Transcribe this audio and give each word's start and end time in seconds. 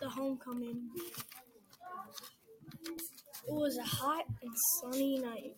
the 0.00 0.08
homecoming. 0.08 0.88
It 3.46 3.52
was 3.54 3.76
a 3.76 3.82
hot 3.82 4.24
and 4.42 4.52
sunny 4.80 5.18
night. 5.18 5.54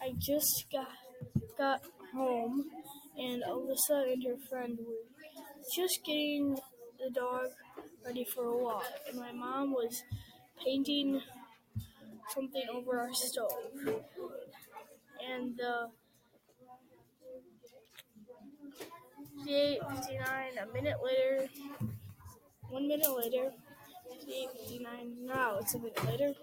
I 0.00 0.12
just 0.18 0.66
got 0.72 0.88
got 1.56 1.82
home, 2.12 2.64
and 3.16 3.42
Alyssa 3.42 4.12
and 4.12 4.22
her 4.24 4.36
friend 4.48 4.78
were 4.78 5.06
just 5.74 6.00
getting 6.04 6.58
the 6.98 7.10
dog 7.10 7.46
ready 8.04 8.24
for 8.24 8.44
a 8.44 8.56
walk, 8.56 8.86
and 9.08 9.18
my 9.18 9.32
mom 9.32 9.72
was 9.72 10.02
painting 10.64 11.20
something 12.34 12.64
over 12.72 13.00
our 13.00 13.12
stove. 13.12 14.02
And 15.26 15.56
the 15.56 15.88
8.59, 19.46 20.62
a 20.62 20.72
minute 20.72 20.96
later, 21.04 21.48
one 22.70 22.88
minute 22.88 23.16
later, 23.16 23.52
8.59, 24.26 25.26
now 25.26 25.58
it's 25.60 25.74
a 25.74 25.78
minute 25.78 26.04
later, 26.06 26.34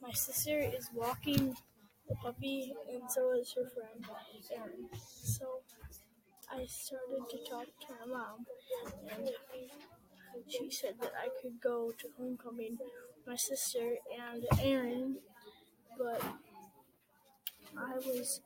my 0.00 0.12
sister 0.12 0.58
is 0.58 0.88
walking 0.94 1.56
the 2.08 2.14
puppy, 2.16 2.72
and 2.90 3.02
so 3.10 3.32
is 3.32 3.52
her 3.54 3.68
friend, 3.68 4.04
Erin. 4.56 4.88
So 5.22 5.60
I 6.50 6.64
started 6.66 7.28
to 7.30 7.50
talk 7.50 7.66
to 7.66 8.06
my 8.06 8.18
mom, 8.18 8.46
and 9.14 9.30
she 10.48 10.70
said 10.70 10.94
that 11.00 11.12
I 11.22 11.28
could 11.42 11.60
go 11.60 11.92
to 11.98 12.08
homecoming 12.16 12.78
with 12.80 13.26
my 13.26 13.36
sister 13.36 13.96
and 14.32 14.46
Erin, 14.62 15.18
but 15.98 16.22
I 17.76 17.96
was 17.96 18.40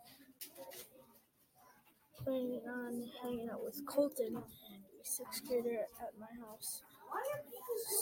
planning 2.25 2.63
on 2.69 3.11
hanging 3.23 3.49
out 3.51 3.65
with 3.65 3.85
Colton, 3.87 4.37
a 4.37 4.43
sixth 5.05 5.47
grader 5.47 5.81
at 6.01 6.13
my 6.19 6.27
house. 6.47 6.83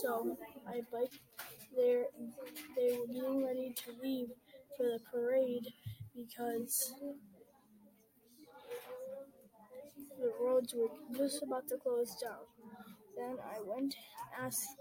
So 0.01 0.37
I 0.69 0.83
biked 0.93 1.19
there, 1.77 2.05
they 2.77 2.99
were 2.99 3.07
getting 3.07 3.45
ready 3.45 3.75
to 3.85 3.93
leave 4.03 4.29
for 4.77 4.85
the 4.85 5.01
parade 5.13 5.69
because 6.15 6.95
the 10.19 10.33
roads 10.41 10.75
were 10.75 10.89
just 11.17 11.43
about 11.43 11.69
to 11.69 11.77
close 11.77 12.17
down. 12.23 12.45
Then 13.17 13.37
I 13.45 13.61
went, 13.65 13.95
and 14.37 14.47
asked 14.47 14.77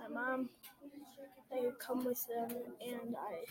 my 0.00 0.08
mom 0.08 0.48
if 0.82 1.58
I 1.58 1.62
could 1.64 1.78
come 1.78 2.04
with 2.04 2.26
them, 2.26 2.56
and 2.80 3.16
I 3.16 3.44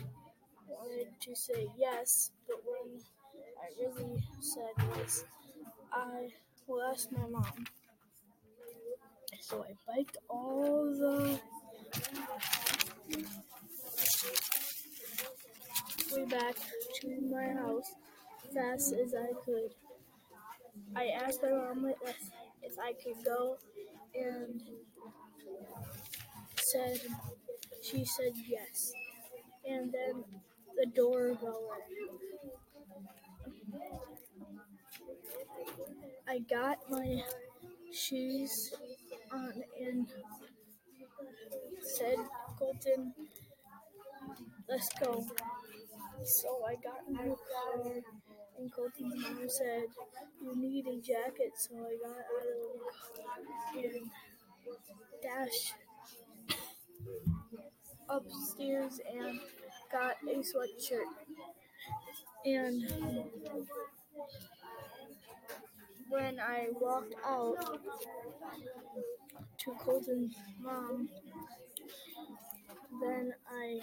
wanted 0.67 1.07
to 1.21 1.35
say 1.35 1.67
yes, 1.77 2.31
but 2.47 2.57
when 2.65 2.99
I 3.63 3.67
really 3.79 4.21
said 4.41 4.87
was 4.97 5.23
I 5.93 6.27
will 6.67 6.83
ask 6.83 7.09
my 7.13 7.25
mom. 7.29 7.65
So 9.39 9.63
I 9.63 9.73
biked 9.87 10.17
all 10.29 10.85
the 10.85 11.39
way 16.13 16.25
back 16.25 16.55
to 17.01 17.21
my 17.31 17.53
house 17.53 17.93
fast 18.53 18.93
as 18.93 19.13
I 19.13 19.31
could. 19.45 19.71
I 20.95 21.07
asked 21.25 21.41
my 21.41 21.51
mom 21.51 21.93
if, 22.05 22.31
if 22.63 22.79
I 22.79 22.91
could 22.93 23.23
go 23.23 23.57
and 24.13 24.61
said 26.57 26.99
she 27.81 28.03
said 28.03 28.33
yes. 28.45 28.91
And 29.65 29.93
then 29.93 30.25
the 30.75 30.85
doorbell 30.93 31.61
rang. 31.71 32.62
I 36.27 36.39
got 36.39 36.77
my 36.89 37.23
shoes 37.91 38.73
on 39.31 39.53
and 39.79 40.07
said, 41.81 42.17
Colton, 42.57 43.13
let's 44.67 44.89
go. 44.99 45.23
So 46.23 46.65
I 46.65 46.75
got 46.75 47.01
in 47.07 47.13
the 47.13 47.35
car, 47.35 48.01
and 48.57 48.71
Colton's 48.73 49.13
mom 49.21 49.45
said, 49.47 49.83
You 50.41 50.55
need 50.55 50.87
a 50.87 50.97
jacket. 51.01 51.51
So 51.57 51.75
I 51.75 51.95
got 52.01 52.17
out 52.17 52.47
of 52.51 52.57
the 52.63 52.79
car 53.23 53.83
and 53.83 54.09
dashed 55.21 55.73
upstairs 58.09 58.99
and 59.11 59.39
got 59.91 60.15
a 60.23 60.35
sweatshirt. 60.39 61.22
And 62.45 62.83
when 66.09 66.39
I 66.39 66.67
walked 66.79 67.15
out 67.25 67.79
to 69.59 69.71
Colton's 69.79 70.35
mom, 70.61 71.09
then 73.01 73.33
I 73.49 73.79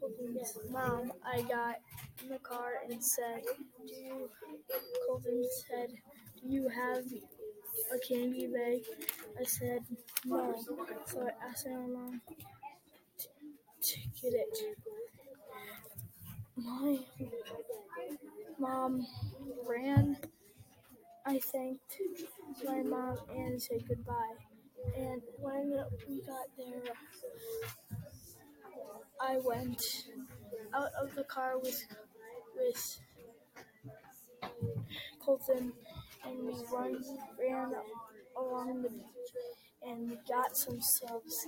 Colton's 0.00 0.58
mom, 0.70 1.12
I 1.24 1.42
got 1.42 1.76
in 2.22 2.28
the 2.28 2.38
car 2.38 2.72
and 2.88 3.02
said, 3.02 3.42
"Do 3.86 3.94
you?" 3.94 4.30
Colton 5.06 5.44
said, 5.68 5.90
"Do 6.40 6.48
you 6.48 6.68
have 6.68 7.04
a 7.94 7.98
candy 7.98 8.46
bag?" 8.46 8.82
I 9.40 9.44
said, 9.44 9.80
"No." 10.24 10.54
So 11.06 11.22
I 11.28 11.48
asked 11.48 11.66
my 11.66 11.86
mom 11.86 12.20
to, 13.18 13.28
to 13.82 13.98
get 14.22 14.34
it. 14.34 14.76
My 16.56 16.98
mom 18.58 19.06
ran. 19.68 20.16
I 21.26 21.38
thanked 21.38 21.98
my 22.64 22.82
mom 22.82 23.18
and 23.34 23.62
said 23.62 23.86
goodbye. 23.88 24.36
And 24.96 25.22
when 25.38 25.72
we 26.08 26.20
got 26.22 26.46
there, 26.58 26.94
I 29.20 29.38
went 29.44 29.82
out 30.74 30.90
of 31.00 31.14
the 31.14 31.24
car 31.24 31.58
with 31.58 31.84
with 32.56 33.00
Colton, 35.24 35.72
and 36.24 36.46
we 36.46 36.54
run 36.72 37.02
ran 37.38 37.72
along 38.36 38.82
the 38.82 38.90
beach, 38.90 39.61
and 39.86 40.16
got 40.28 40.56
some 40.56 40.78
subs, 40.80 41.46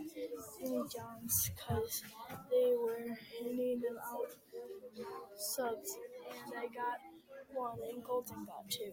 Jimmy 0.59 0.83
John's, 0.93 1.50
because 1.50 2.03
they 2.50 2.72
were 2.77 3.17
handing 3.39 3.81
them 3.81 3.97
out 4.12 4.31
subs, 5.37 5.97
and 6.47 6.55
I 6.59 6.67
got 6.67 6.99
one, 7.55 7.78
and 7.93 8.05
Colton 8.05 8.44
got 8.47 8.69
two. 8.69 8.93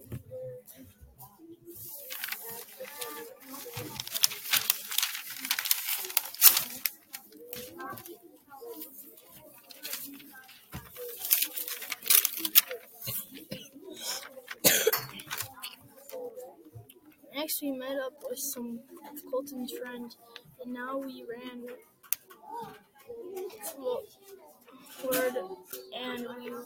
Next, 17.33 17.50
we 17.61 17.71
met 17.71 17.97
up 18.03 18.13
with 18.27 18.39
some 18.39 18.79
of 19.11 19.31
Colton's 19.31 19.71
friends, 19.71 20.17
and 20.63 20.73
now 20.73 20.97
we 20.97 21.23
ran 21.29 21.65
toward 25.01 25.35
and 25.97 26.27
we 26.39 26.49
were 26.49 26.65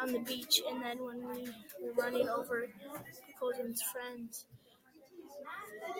on 0.00 0.12
the 0.12 0.18
beach. 0.20 0.60
And 0.68 0.82
then 0.82 0.98
when 1.04 1.28
we 1.28 1.48
were 1.82 1.92
running 1.96 2.28
over 2.28 2.68
Colton's 3.38 3.82
friends, 3.82 4.46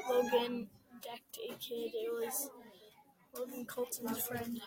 Logan 0.09 0.69
decked 1.03 1.39
a 1.45 1.55
kid. 1.55 1.93
It 1.95 2.13
was 2.13 2.51
Logan 3.37 3.65
Colton's 3.67 4.21
friend 4.27 4.61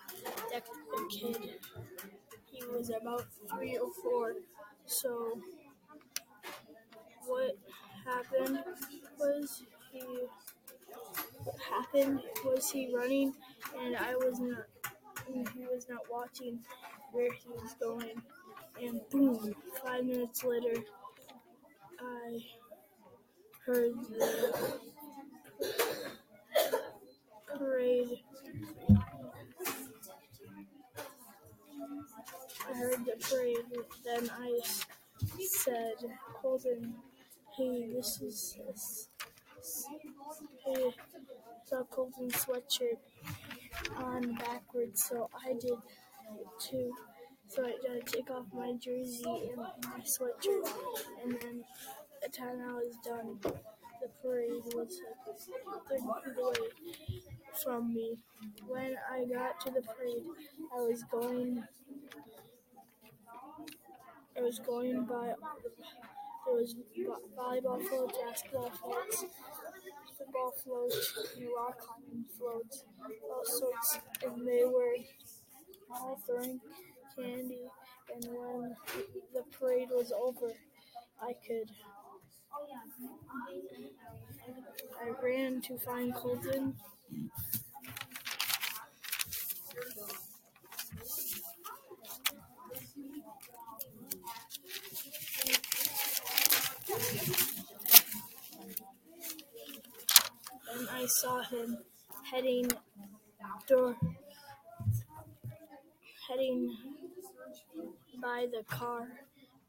decked 0.51 0.69
a 0.69 1.07
kid. 1.09 1.50
He 2.51 2.63
was 2.66 2.89
about 2.89 3.25
three 3.50 3.78
or 3.78 3.89
four. 4.03 4.34
So 4.85 5.39
what 7.25 7.57
happened 8.09 8.59
was 9.20 9.64
he 9.92 10.02
what 11.44 11.56
happened 11.60 12.22
was 12.45 12.72
he 12.72 12.94
running 12.94 13.33
and 13.80 13.95
I 13.95 14.16
was 14.16 14.39
not 14.39 14.66
he 15.28 15.66
was 15.66 15.88
not 15.89 16.01
watching 16.10 16.60
where 17.12 17.31
he 17.31 17.50
was 17.50 17.75
going. 17.80 18.22
And 18.81 19.01
boom 19.12 19.54
five 19.83 20.06
minutes 20.06 20.44
later 20.44 20.81
I 22.00 22.39
heard 23.66 23.94
the 24.10 24.80
parade. 27.57 28.19
I 32.68 32.74
heard 32.74 33.06
the 33.06 33.16
parade 33.30 33.57
then 34.06 34.30
I 34.39 34.60
said 35.39 35.95
Colton 36.42 36.95
hey 37.59 37.89
this 37.94 38.21
is 38.21 38.57
Hey, 40.65 40.94
saw 41.65 41.83
Colton's 41.91 42.33
sweatshirt 42.35 43.00
on 43.97 44.35
backwards, 44.35 45.03
so 45.03 45.29
I 45.45 45.51
did 45.59 45.77
too. 46.57 46.94
So 47.50 47.65
I 47.65 47.71
to 47.71 48.00
take 48.06 48.31
off 48.31 48.45
my 48.53 48.71
jersey 48.79 49.25
and 49.25 49.57
my 49.57 50.00
sweatshirt, 50.06 50.71
and 51.21 51.38
then 51.41 51.63
the 52.23 52.29
time 52.29 52.61
I 52.65 52.73
was 52.75 52.95
done, 53.06 53.39
the 53.44 54.07
parade 54.23 54.63
was 54.73 55.01
30 55.89 56.01
feet 56.01 56.38
away 56.38 56.69
from 57.61 57.94
me. 57.94 58.15
When 58.69 58.95
I 59.11 59.25
got 59.25 59.59
to 59.65 59.71
the 59.71 59.81
parade, 59.81 60.23
I 60.77 60.79
was 60.79 61.03
going. 61.11 61.65
I 64.38 64.41
was 64.41 64.59
going 64.59 65.03
by. 65.03 65.33
There 66.50 66.57
was 66.57 66.75
volleyball 67.38 67.88
floats, 67.88 68.18
basketball 68.25 68.72
floats, 68.72 69.25
football 70.18 70.51
floats, 70.63 71.13
rock 71.56 71.78
climbing 71.78 72.25
floats, 72.38 72.86
all 73.30 73.46
sorts, 73.46 74.00
and 74.25 74.48
they 74.48 74.63
were 74.66 74.96
all 75.92 76.19
throwing 76.25 76.60
candy. 77.16 77.69
And 78.16 78.25
when 78.34 78.75
the 79.31 79.44
parade 79.60 79.90
was 79.92 80.12
over, 80.12 80.51
I 81.22 81.34
could. 81.48 81.69
I 85.00 85.24
ran 85.24 85.62
to 85.62 85.78
find 85.78 86.16
Colton. 86.16 86.74
And 100.72 100.88
I 100.92 101.06
saw 101.19 101.42
him 101.42 101.77
heading 102.31 102.66
by 108.21 108.48
the 108.50 108.63
car. 108.69 109.06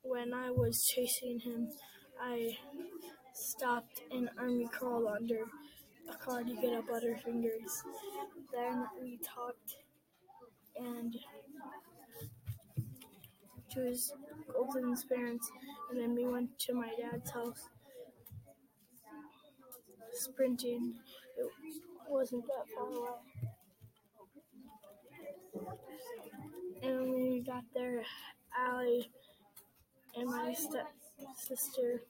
When 0.03 0.33
I 0.33 0.53
was 0.53 0.87
chasing 0.87 1.41
him, 1.41 1.71
I 2.23 2.57
stopped 3.35 4.03
and 4.13 4.31
army 4.39 4.69
crawled 4.71 5.09
under 5.09 5.41
a 6.09 6.17
car 6.19 6.45
to 6.45 6.55
get 6.55 6.73
a 6.73 6.83
Butterfingers. 6.83 7.83
Then 8.53 8.87
we 9.03 9.19
talked 9.19 9.75
and 10.77 11.17
to 13.73 13.81
his 13.81 14.13
Colton's 14.53 15.03
parents, 15.03 15.51
and 15.91 16.01
then 16.01 16.15
we 16.15 16.29
went 16.29 16.57
to 16.61 16.75
my 16.75 16.91
dad's 16.97 17.31
house. 17.33 17.69
Sprinting, 20.13 20.95
wasn't 22.11 22.45
that 22.47 22.67
far 22.75 22.89
away. 22.89 23.11
And 26.83 27.01
when 27.01 27.23
we 27.33 27.41
got 27.41 27.65
there, 27.75 28.03
Allie 28.59 29.11
and 30.17 30.27
my 30.29 30.53
stepsister 30.55 32.03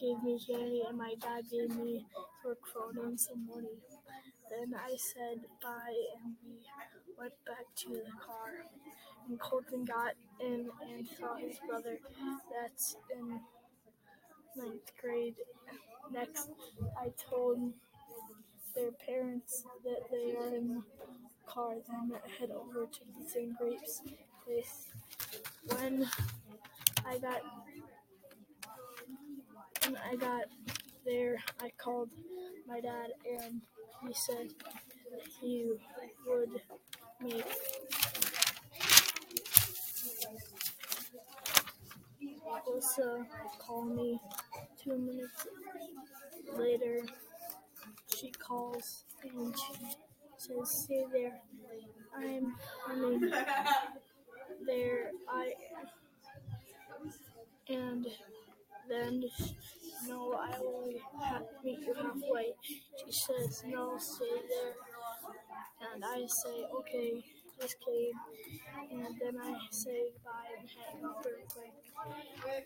gave 0.00 0.22
me 0.22 0.38
candy, 0.46 0.82
and 0.88 0.96
my 0.96 1.14
dad 1.20 1.44
gave 1.50 1.76
me 1.76 2.06
phone 2.72 2.98
and 3.04 3.20
some 3.20 3.46
money. 3.46 3.78
Then 4.50 4.74
I 4.74 4.96
said 4.96 5.40
bye, 5.62 5.94
and 6.22 6.34
we 6.44 6.58
went 7.18 7.32
back 7.46 7.66
to 7.76 7.88
the 7.88 8.12
car. 8.24 8.66
And 9.28 9.40
Colton 9.40 9.84
got 9.84 10.12
in 10.40 10.68
and 10.82 11.06
saw 11.18 11.36
his 11.36 11.58
brother 11.66 11.98
that's 12.50 12.96
in 13.10 13.40
ninth 14.56 14.92
grade. 15.00 15.34
Next, 16.12 16.50
I 16.98 17.08
told 17.30 17.72
their 18.74 18.92
parents 18.92 19.64
that 19.84 20.02
they 20.10 20.34
are 20.36 20.54
in 20.54 20.68
the 20.74 20.82
car, 21.46 21.74
then 21.88 22.12
head 22.38 22.50
over 22.50 22.86
to 22.86 23.00
the 23.18 23.28
St. 23.28 23.56
Grapes 23.58 24.02
place. 24.44 24.86
When 25.66 26.06
I 27.06 27.18
got 27.18 27.40
when 29.84 29.96
I 30.10 30.16
got 30.16 30.44
there, 31.04 31.36
I 31.60 31.70
called 31.78 32.10
my 32.66 32.80
dad, 32.80 33.10
and 33.40 33.60
he 34.06 34.14
said 34.14 34.48
he 35.40 35.72
would 36.26 36.60
make 37.20 37.44
Elsa 42.66 43.26
call 43.58 43.84
me. 43.84 44.20
Two 44.82 44.98
minutes 44.98 45.46
later, 46.56 47.00
calls 48.54 49.04
and 49.22 49.54
she 49.56 49.74
says, 50.38 50.84
"Stay 50.84 51.04
there. 51.12 51.40
I'm 52.16 52.54
coming." 52.86 53.32
There, 54.66 55.10
I 55.28 55.52
and 57.68 58.06
then 58.88 59.24
no, 60.06 60.32
I 60.34 60.58
will 60.60 60.88
meet 61.64 61.80
you 61.80 61.94
halfway. 61.94 62.52
She 63.04 63.12
says, 63.12 63.62
no, 63.66 63.96
stay 63.98 64.36
there. 64.48 64.74
And 65.92 66.04
I 66.04 66.26
say, 66.26 66.64
okay, 66.78 67.24
just 67.60 67.76
kidding. 67.80 68.12
And 68.90 69.14
then 69.20 69.40
I 69.42 69.54
say 69.70 70.12
bye 70.24 70.52
and 70.58 70.68
hang 70.68 71.04
up 71.04 71.24
real 71.24 71.46
quick. 71.48 72.64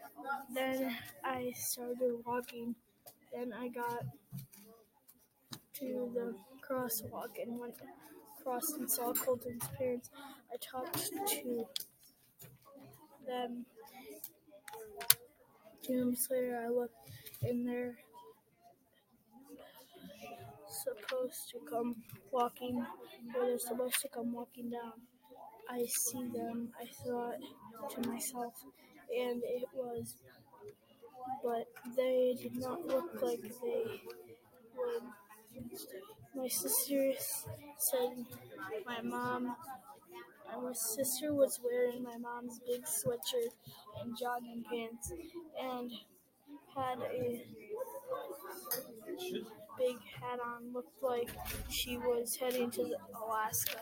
Then 0.54 0.96
I 1.24 1.52
started 1.56 2.12
walking. 2.24 2.74
Then 3.32 3.52
I 3.52 3.68
got 3.68 4.02
to 5.78 6.10
the 6.14 6.34
crosswalk 6.66 7.40
and 7.42 7.58
went 7.58 7.74
across 8.40 8.72
and 8.72 8.90
saw 8.90 9.12
Colton's 9.12 9.68
parents. 9.76 10.10
I 10.52 10.56
talked 10.56 11.10
to 11.28 11.66
them. 13.26 13.66
Two 15.82 16.04
minutes 16.04 16.28
later, 16.30 16.62
I 16.64 16.68
looked 16.68 16.94
and 17.42 17.66
they're 17.66 17.96
supposed 20.68 21.50
to 21.50 21.58
come 21.70 21.96
walking, 22.32 22.84
they're 23.34 23.58
supposed 23.58 24.00
to 24.02 24.08
come 24.08 24.32
walking 24.32 24.70
down. 24.70 24.92
I 25.70 25.86
see 25.86 26.28
them, 26.28 26.70
I 26.80 26.86
thought 26.86 27.36
to 27.90 28.08
myself, 28.08 28.54
and 29.16 29.42
it 29.44 29.64
was, 29.74 30.14
but 31.42 31.68
they 31.96 32.36
did 32.40 32.56
not 32.56 32.86
look 32.86 33.22
like 33.22 33.42
they 33.42 33.84
would. 34.76 35.02
My 36.34 36.48
sister 36.48 37.12
said 37.78 38.24
my 38.86 39.00
mom, 39.02 39.56
my 40.62 40.72
sister 40.72 41.34
was 41.34 41.60
wearing 41.62 42.02
my 42.02 42.16
mom's 42.16 42.60
big 42.66 42.82
sweatshirt 42.84 43.52
and 44.00 44.16
jogging 44.18 44.64
pants, 44.70 45.12
and 45.60 45.90
had 46.76 46.98
a 47.00 47.44
big 49.78 49.96
hat 50.20 50.40
on, 50.44 50.72
looked 50.72 51.02
like 51.02 51.30
she 51.68 51.96
was 51.98 52.36
heading 52.36 52.70
to 52.70 52.94
Alaska. 53.24 53.78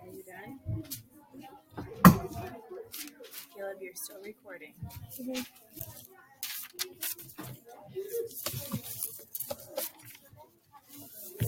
Are 0.00 0.08
you 0.12 0.22
done? 0.22 0.58
Caleb, 3.56 3.76
you're 3.80 3.83
still 3.94 4.20
recording. 4.22 4.74
Mhm. 5.18 5.46